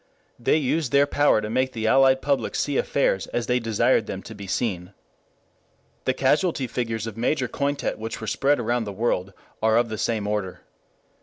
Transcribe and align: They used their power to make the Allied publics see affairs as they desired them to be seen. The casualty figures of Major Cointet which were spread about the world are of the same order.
They 0.39 0.57
used 0.57 0.91
their 0.91 1.05
power 1.05 1.41
to 1.41 1.49
make 1.51 1.73
the 1.73 1.85
Allied 1.85 2.23
publics 2.23 2.59
see 2.59 2.75
affairs 2.75 3.27
as 3.27 3.45
they 3.45 3.59
desired 3.59 4.07
them 4.07 4.23
to 4.23 4.33
be 4.33 4.47
seen. 4.47 4.95
The 6.05 6.13
casualty 6.15 6.65
figures 6.65 7.05
of 7.05 7.17
Major 7.17 7.47
Cointet 7.47 7.99
which 7.99 8.19
were 8.19 8.25
spread 8.25 8.59
about 8.59 8.85
the 8.85 8.93
world 8.93 9.31
are 9.61 9.77
of 9.77 9.89
the 9.89 9.99
same 9.99 10.25
order. 10.25 10.61